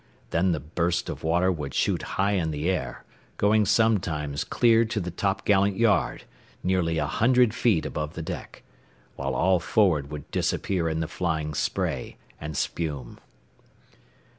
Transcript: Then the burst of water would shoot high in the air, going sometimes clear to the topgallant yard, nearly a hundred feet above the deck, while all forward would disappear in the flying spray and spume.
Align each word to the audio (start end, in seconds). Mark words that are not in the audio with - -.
Then 0.31 0.51
the 0.51 0.59
burst 0.59 1.09
of 1.09 1.23
water 1.23 1.51
would 1.51 1.75
shoot 1.75 2.01
high 2.17 2.31
in 2.31 2.49
the 2.49 2.71
air, 2.71 3.03
going 3.37 3.67
sometimes 3.67 4.43
clear 4.43 4.83
to 4.83 4.99
the 4.99 5.11
topgallant 5.11 5.77
yard, 5.77 6.23
nearly 6.63 6.97
a 6.97 7.05
hundred 7.05 7.53
feet 7.53 7.85
above 7.85 8.15
the 8.15 8.23
deck, 8.23 8.63
while 9.15 9.35
all 9.35 9.59
forward 9.59 10.09
would 10.09 10.31
disappear 10.31 10.89
in 10.89 11.01
the 11.01 11.07
flying 11.07 11.53
spray 11.53 12.17
and 12.39 12.57
spume. 12.57 13.19